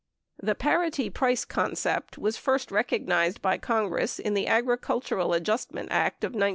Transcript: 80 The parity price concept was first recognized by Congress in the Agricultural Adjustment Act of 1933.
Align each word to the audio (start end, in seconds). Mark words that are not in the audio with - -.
80 0.39 0.45
The 0.47 0.55
parity 0.55 1.09
price 1.11 1.45
concept 1.45 2.17
was 2.17 2.35
first 2.35 2.71
recognized 2.71 3.39
by 3.39 3.59
Congress 3.59 4.17
in 4.17 4.33
the 4.33 4.47
Agricultural 4.47 5.31
Adjustment 5.31 5.89
Act 5.91 6.23
of 6.23 6.29
1933. 6.33 6.49